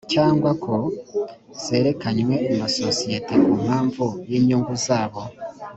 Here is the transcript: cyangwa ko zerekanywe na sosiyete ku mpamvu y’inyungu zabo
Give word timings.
cyangwa 0.13 0.51
ko 0.63 0.75
zerekanywe 1.63 2.35
na 2.57 2.67
sosiyete 2.79 3.33
ku 3.43 3.51
mpamvu 3.63 4.05
y’inyungu 4.29 4.73
zabo 4.85 5.21